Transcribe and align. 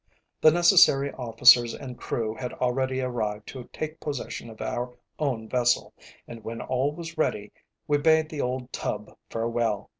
The 0.41 0.49
necessary 0.49 1.11
officers 1.13 1.75
and 1.75 1.95
crew 1.95 2.33
had 2.33 2.53
already 2.53 3.01
arrived 3.01 3.47
to 3.49 3.69
take 3.71 3.99
possession 3.99 4.49
of 4.49 4.59
our 4.59 4.95
own 5.19 5.47
vessel, 5.47 5.93
and 6.27 6.43
when 6.43 6.59
all 6.59 6.91
was 6.91 7.19
ready, 7.19 7.51
we 7.87 7.99
bade 7.99 8.29
the 8.29 8.41
old 8.41 8.73
tub 8.73 9.15
farewell. 9.29 9.89